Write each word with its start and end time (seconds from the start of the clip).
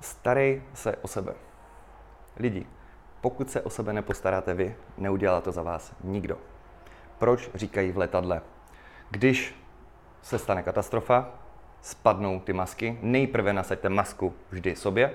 Starej 0.00 0.62
se 0.74 0.96
o 0.96 1.08
sebe. 1.08 1.34
Lidi, 2.36 2.66
pokud 3.20 3.50
se 3.50 3.62
o 3.62 3.70
sebe 3.70 3.92
nepostaráte 3.92 4.54
vy, 4.54 4.76
neudělá 4.98 5.40
to 5.40 5.52
za 5.52 5.62
vás 5.62 5.92
nikdo. 6.04 6.38
Proč 7.18 7.50
říkají 7.54 7.92
v 7.92 7.98
letadle? 7.98 8.40
Když 9.10 9.54
se 10.22 10.38
stane 10.38 10.62
katastrofa, 10.62 11.30
spadnou 11.80 12.40
ty 12.40 12.52
masky, 12.52 12.98
nejprve 13.02 13.52
nasaďte 13.52 13.88
masku 13.88 14.34
vždy 14.50 14.76
sobě, 14.76 15.14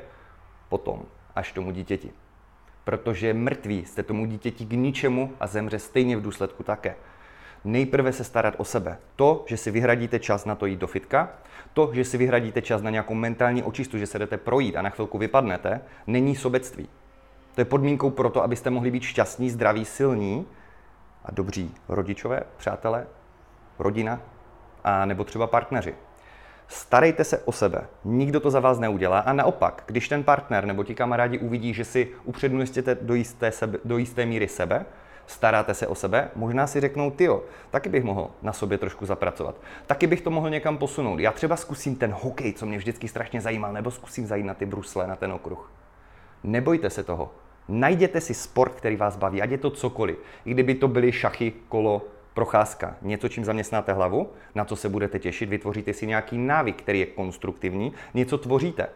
potom 0.70 1.06
až 1.36 1.52
tomu 1.52 1.72
dítěti. 1.72 2.12
Protože 2.84 3.34
mrtví 3.34 3.86
jste 3.86 4.04
tomu 4.04 4.26
dítěti 4.26 4.66
k 4.66 4.72
ničemu 4.72 5.34
a 5.40 5.48
zemře 5.48 5.80
stejně 5.80 6.18
v 6.18 6.22
důsledku 6.22 6.64
také. 6.64 6.96
Nejprve 7.66 8.14
se 8.14 8.24
starat 8.24 8.54
o 8.58 8.64
sebe. 8.64 8.98
To, 9.16 9.46
že 9.48 9.58
si 9.58 9.72
vyhradíte 9.72 10.20
čas 10.20 10.46
na 10.46 10.56
to 10.56 10.66
jít 10.66 10.80
do 10.80 10.88
fitka, 10.88 11.30
to, 11.74 11.90
že 11.94 12.06
si 12.06 12.18
vyhradíte 12.18 12.62
čas 12.62 12.82
na 12.82 12.90
nějakou 12.90 13.14
mentální 13.14 13.64
očistu, 13.64 13.98
že 13.98 14.08
se 14.08 14.20
jdete 14.20 14.38
projít 14.38 14.76
a 14.76 14.82
na 14.82 14.90
chvilku 14.90 15.18
vypadnete, 15.18 15.82
není 16.08 16.36
sobectví. 16.36 16.90
To 17.56 17.62
je 17.62 17.66
podmínkou 17.66 18.10
pro 18.10 18.30
to, 18.30 18.44
abyste 18.44 18.70
mohli 18.70 18.92
být 18.92 19.04
šťastní, 19.04 19.50
zdraví, 19.50 19.86
silní 19.86 20.46
a 21.26 21.32
dobří 21.32 21.76
rodičové, 21.90 22.42
přátelé, 22.58 23.08
rodina 23.80 24.22
a 24.84 25.06
nebo 25.06 25.24
třeba 25.24 25.48
partneři. 25.48 25.96
Starejte 26.68 27.24
se 27.24 27.38
o 27.38 27.52
sebe, 27.52 27.88
nikdo 28.04 28.40
to 28.40 28.52
za 28.52 28.60
vás 28.60 28.80
neudělá 28.80 29.20
a 29.20 29.34
naopak, 29.34 29.84
když 29.86 30.10
ten 30.10 30.24
partner 30.24 30.66
nebo 30.66 30.84
ti 30.84 30.96
kamarádi 30.96 31.40
uvidí, 31.40 31.74
že 31.74 31.86
si 31.86 32.12
upřednostněte 32.24 32.96
do 33.02 33.14
do 33.86 33.98
jisté 33.98 34.26
míry 34.26 34.48
sebe, 34.48 34.86
staráte 35.28 35.74
se 35.74 35.88
o 35.88 35.96
sebe, 35.96 36.30
možná 36.36 36.68
si 36.68 36.80
řeknou, 36.80 37.12
tyjo, 37.12 37.44
taky 37.72 37.90
bych 37.90 38.04
mohl 38.04 38.30
na 38.42 38.54
sobě 38.54 38.78
trošku 38.78 39.06
zapracovat. 39.06 39.56
Taky 39.88 40.08
bych 40.08 40.22
to 40.22 40.32
mohl 40.32 40.50
někam 40.50 40.78
posunout. 40.78 41.20
Já 41.20 41.32
třeba 41.32 41.56
zkusím 41.56 41.96
ten 41.96 42.16
hokej, 42.22 42.54
co 42.54 42.66
mě 42.66 42.78
vždycky 42.78 43.08
strašně 43.08 43.42
zajímal, 43.42 43.74
nebo 43.74 43.92
zkusím 43.92 44.28
zajít 44.28 44.46
na 44.46 44.54
ty 44.54 44.66
brusle, 44.66 45.08
na 45.08 45.16
ten 45.16 45.32
okruh. 45.32 45.72
Nebojte 46.44 46.90
se 46.90 47.04
toho. 47.04 47.32
Najděte 47.68 48.22
si 48.22 48.34
sport, 48.34 48.76
který 48.76 48.96
vás 48.96 49.18
baví, 49.18 49.42
ať 49.42 49.50
je 49.50 49.58
to 49.58 49.70
cokoliv. 49.70 50.18
I 50.46 50.52
kdyby 50.52 50.76
to 50.76 50.88
byly 50.88 51.12
šachy, 51.12 51.54
kolo, 51.70 52.02
procházka, 52.34 52.96
něco, 53.02 53.30
čím 53.30 53.46
zaměstnáte 53.46 53.94
hlavu, 53.94 54.30
na 54.56 54.66
co 54.66 54.76
se 54.76 54.90
budete 54.90 55.20
těšit, 55.20 55.50
vytvoříte 55.50 55.94
si 55.94 56.08
nějaký 56.08 56.38
návyk, 56.38 56.82
který 56.82 57.00
je 57.00 57.06
konstruktivní, 57.06 57.94
něco 58.14 58.38
tvoříte. 58.38 58.88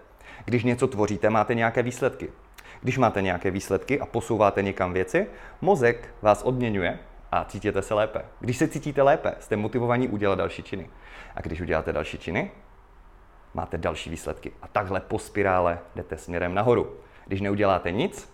Když 0.46 0.64
něco 0.64 0.88
tvoříte, 0.88 1.30
máte 1.30 1.56
nějaké 1.56 1.84
výsledky. 1.84 2.30
Když 2.82 2.98
máte 2.98 3.22
nějaké 3.22 3.52
výsledky 3.52 4.00
a 4.00 4.06
posouváte 4.06 4.62
někam 4.62 4.94
věci, 4.94 5.28
mozek 5.62 6.14
vás 6.22 6.44
odměňuje 6.44 7.00
a 7.32 7.46
cítíte 7.46 7.82
se 7.82 7.94
lépe. 7.94 8.22
Když 8.40 8.58
se 8.58 8.68
cítíte 8.68 9.02
lépe, 9.02 9.34
jste 9.40 9.56
motivovaní 9.56 10.08
udělat 10.08 10.36
další 10.36 10.64
činy. 10.64 10.90
A 11.36 11.42
když 11.42 11.62
uděláte 11.62 11.94
další 11.94 12.18
činy, 12.18 12.52
máte 13.54 13.78
další 13.78 14.10
výsledky. 14.10 14.52
A 14.62 14.68
takhle 14.68 15.00
po 15.00 15.20
spirále 15.20 15.80
jdete 15.96 16.18
směrem 16.18 16.54
nahoru. 16.54 16.96
Když 17.28 17.42
neuděláte 17.42 17.92
nic, 17.92 18.34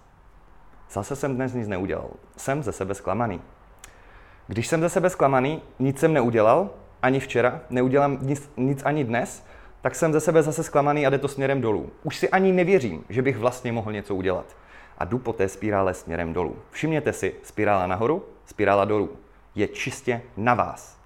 zase 0.92 1.16
jsem 1.16 1.36
dnes 1.36 1.54
nic 1.54 1.68
neudělal. 1.68 2.10
Jsem 2.38 2.64
ze 2.64 2.72
sebe 2.72 2.94
zklamaný. 2.94 3.42
Když 4.48 4.68
jsem 4.68 4.82
ze 4.82 4.90
sebe 4.90 5.10
zklamaný, 5.10 5.62
nic 5.80 6.00
jsem 6.00 6.14
neudělal, 6.14 6.70
ani 7.02 7.20
včera, 7.20 7.62
neudělám 7.70 8.18
nic, 8.22 8.52
nic 8.58 8.82
ani 8.86 9.04
dnes, 9.04 9.46
tak 9.84 9.96
jsem 9.96 10.14
ze 10.14 10.20
sebe 10.20 10.44
zase 10.44 10.64
zklamaný 10.64 11.08
a 11.08 11.10
jde 11.10 11.18
to 11.18 11.28
směrem 11.28 11.62
dolů. 11.62 11.90
Už 12.04 12.18
si 12.18 12.30
ani 12.30 12.52
nevěřím, 12.52 13.06
že 13.10 13.22
bych 13.22 13.38
vlastně 13.38 13.72
mohl 13.72 13.92
něco 13.92 14.16
udělat. 14.16 14.46
A 14.98 15.06
jdu 15.06 15.18
po 15.20 15.34
té 15.34 15.48
spirále 15.48 15.94
směrem 15.94 16.34
dolů. 16.34 16.56
Všimněte 16.72 17.14
si, 17.14 17.36
spirála 17.44 17.88
nahoru, 17.88 18.26
spirála 18.46 18.86
dolů. 18.86 19.10
Je 19.56 19.68
čistě 19.68 20.22
na 20.38 20.54
vás. 20.54 21.00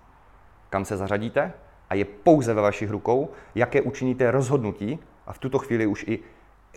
Kam 0.69 0.85
se 0.85 0.97
zařadíte 0.97 1.53
a 1.89 1.95
je 1.95 2.05
pouze 2.05 2.53
ve 2.53 2.61
vašich 2.61 2.89
rukou, 2.91 3.29
jaké 3.55 3.81
učiníte 3.81 4.31
rozhodnutí 4.31 4.99
a 5.27 5.33
v 5.33 5.37
tuto 5.37 5.59
chvíli 5.59 5.85
už 5.85 6.05
i 6.07 6.19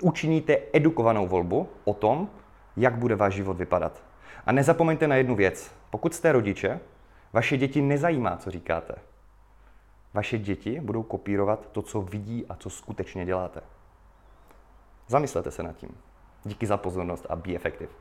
učiníte 0.00 0.58
edukovanou 0.72 1.26
volbu 1.26 1.68
o 1.84 1.94
tom, 1.94 2.28
jak 2.76 2.96
bude 2.96 3.16
váš 3.16 3.34
život 3.34 3.56
vypadat. 3.56 4.02
A 4.46 4.52
nezapomeňte 4.52 5.08
na 5.08 5.16
jednu 5.16 5.34
věc. 5.34 5.72
Pokud 5.90 6.14
jste 6.14 6.32
rodiče, 6.32 6.80
vaše 7.32 7.56
děti 7.56 7.82
nezajímá, 7.82 8.36
co 8.36 8.50
říkáte. 8.50 8.94
Vaše 10.14 10.38
děti 10.38 10.80
budou 10.80 11.02
kopírovat 11.02 11.68
to, 11.72 11.82
co 11.82 12.02
vidí 12.02 12.46
a 12.46 12.56
co 12.56 12.70
skutečně 12.70 13.26
děláte. 13.26 13.60
Zamyslete 15.08 15.50
se 15.50 15.62
nad 15.62 15.76
tím. 15.76 15.98
Díky 16.44 16.66
za 16.66 16.76
pozornost 16.76 17.26
a 17.28 17.36
be 17.36 17.54
effective. 17.54 17.92